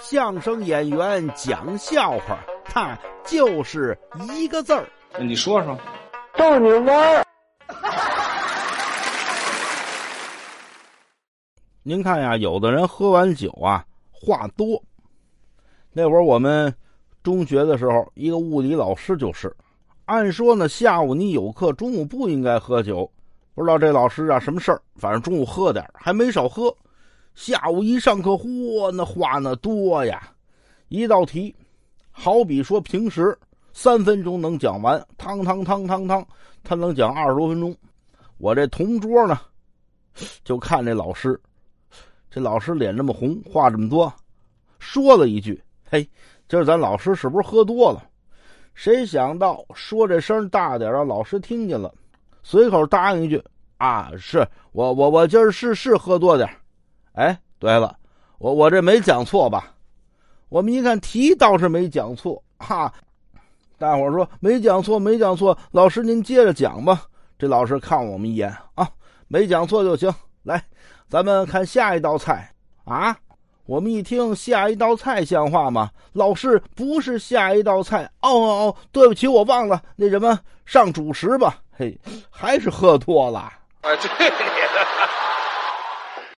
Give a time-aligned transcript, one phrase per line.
[0.00, 3.98] 相声演员讲笑话，他就是
[4.32, 4.88] 一个字儿。
[5.18, 5.76] 你说说，
[6.36, 7.24] 逗你玩儿。
[11.82, 14.80] 您看呀，有的人喝完酒啊，话多。
[15.92, 16.72] 那会儿我们
[17.24, 19.52] 中学的时候，一个物理老师就是，
[20.04, 23.10] 按说呢，下午你有课，中午不应该喝酒。
[23.52, 26.72] 不知道这老师啊什么事儿，反正中午喝点还没少喝。
[27.34, 30.32] 下午一上课，嚯，那话那多呀！
[30.88, 31.54] 一道题，
[32.10, 33.38] 好比说平时
[33.72, 36.26] 三分钟能讲完，汤汤汤汤汤，
[36.64, 37.76] 他能讲二十多分钟。
[38.38, 39.40] 我这同桌呢，
[40.44, 41.40] 就看这老师，
[42.30, 44.12] 这老师脸这么红，话这么多，
[44.78, 46.08] 说了一句：“嘿，
[46.48, 48.02] 今儿咱老师是不是喝多了？”
[48.74, 51.92] 谁想到说这声大点让老师听见了，
[52.42, 53.42] 随口答应一句
[53.78, 56.48] ：“啊，是我我我今儿是是喝多点
[57.18, 57.96] 哎，对了，
[58.38, 59.74] 我我这没讲错吧？
[60.48, 62.92] 我们一看题倒是没讲错，哈！
[63.76, 65.58] 大伙儿说没讲错，没讲错。
[65.72, 67.02] 老师您接着讲吧。
[67.36, 68.88] 这老师看我们一眼啊，
[69.26, 70.14] 没讲错就行。
[70.44, 70.62] 来，
[71.08, 72.48] 咱们看下一道菜
[72.84, 73.16] 啊。
[73.66, 75.90] 我们一听下一道菜像话吗？
[76.12, 81.58] 老师不是下一道菜哦哦哦，对不起，我忘了那什么上主食吧。
[81.72, 81.98] 嘿，
[82.30, 83.52] 还是喝多了。
[83.80, 84.86] 哎，对你的。